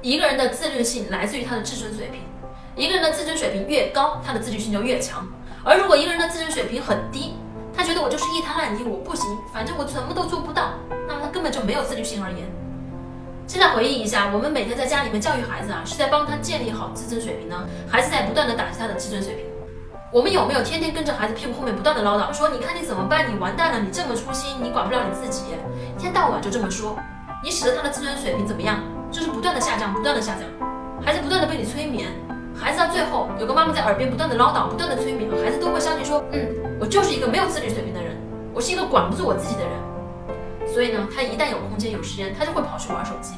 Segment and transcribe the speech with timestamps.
[0.00, 2.20] 一个人的自律性来自于他的自尊水平，
[2.76, 5.26] 一个人的自尊水平越高，他的自律性就越强。
[5.64, 7.34] 而如果一个人的自尊水平很低，
[7.76, 10.70] 他觉得我就是一滩烂泥，我不行，反正我什么都做不到，
[11.08, 12.48] 那么他根本就没有自律性而言。
[13.48, 19.46] 现在回忆一下，我们每天在家里面教育孩子啊，是在帮他建立好自尊水平呢，还是在不断的打击他的自尊水平？
[20.12, 23.26] 我们有没有天天跟着孩子屁股后面不断的唠叨，说你看你怎么办？
[23.34, 25.42] 你完蛋了，你这么粗心，你管不了你自己，
[25.96, 26.96] 一天到晚就这么说，
[27.42, 28.80] 你使得他的自尊水平怎么样？
[29.10, 29.27] 就是
[29.92, 30.42] 不断的下降，
[31.04, 32.08] 孩子不断的被你催眠，
[32.54, 36.46] 孩子到最后有个妈妈在耳边不断的唠叨，不断的催眠，孩子都会相信说，嗯，
[36.80, 38.16] 我就是一个没有自律水平的人，
[38.52, 39.72] 我是一个管不住我自己的人，
[40.72, 43.34] 所以呢，他一旦有空间有时间，他就会跑去玩手机。